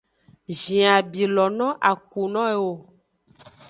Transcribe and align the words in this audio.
Zhin 0.59 0.83
abi 0.95 1.23
lo 1.35 1.45
no 1.57 1.67
a 1.89 1.91
ku 2.09 2.21
no 2.33 2.41
eo. 2.53 2.71